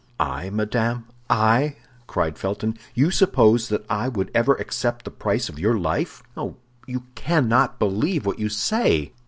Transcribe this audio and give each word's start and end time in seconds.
"I, 0.19 0.49
madame, 0.49 1.05
I?" 1.29 1.75
cried 2.07 2.39
Felton. 2.39 2.75
"You 2.95 3.11
suppose 3.11 3.69
that 3.69 3.85
I 3.87 4.07
would 4.07 4.31
ever 4.33 4.55
accept 4.55 5.05
the 5.05 5.11
price 5.11 5.47
of 5.47 5.59
your 5.59 5.77
life? 5.77 6.23
Oh, 6.35 6.55
you 6.87 7.03
cannot 7.13 7.77
believe 7.77 8.25
what 8.25 8.39
you 8.39 8.49
say!" 8.49 9.13